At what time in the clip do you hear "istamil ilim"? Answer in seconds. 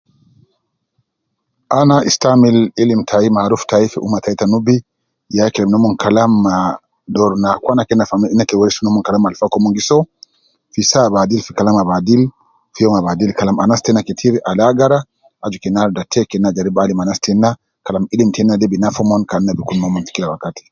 2.09-3.01